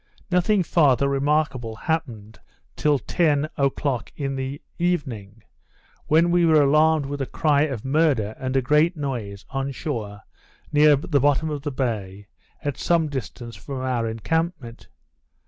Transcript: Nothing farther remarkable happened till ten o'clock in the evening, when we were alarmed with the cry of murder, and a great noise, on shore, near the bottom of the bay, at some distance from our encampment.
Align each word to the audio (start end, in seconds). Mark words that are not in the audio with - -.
Nothing 0.31 0.63
farther 0.63 1.07
remarkable 1.07 1.75
happened 1.75 2.39
till 2.75 2.97
ten 2.97 3.47
o'clock 3.55 4.11
in 4.15 4.35
the 4.35 4.59
evening, 4.79 5.43
when 6.07 6.31
we 6.31 6.43
were 6.43 6.59
alarmed 6.63 7.05
with 7.05 7.19
the 7.19 7.27
cry 7.27 7.67
of 7.69 7.85
murder, 7.85 8.33
and 8.39 8.55
a 8.57 8.63
great 8.63 8.97
noise, 8.97 9.45
on 9.51 9.69
shore, 9.69 10.21
near 10.71 10.95
the 10.95 11.19
bottom 11.19 11.51
of 11.51 11.61
the 11.61 11.71
bay, 11.71 12.25
at 12.63 12.77
some 12.79 13.09
distance 13.09 13.55
from 13.55 13.81
our 13.81 14.07
encampment. 14.09 14.87